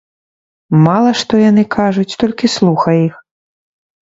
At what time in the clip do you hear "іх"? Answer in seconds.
3.07-3.13